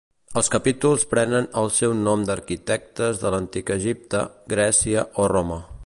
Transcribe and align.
Els 0.39 0.47
capítols 0.53 1.03
prenen 1.11 1.49
el 1.61 1.69
seu 1.75 1.93
nom 2.07 2.23
d'arquitectes 2.29 3.23
de 3.25 3.35
l'antic 3.35 3.71
Egipte, 3.79 4.27
Grècia 4.57 5.05
o 5.25 5.33
Roma. 5.37 5.63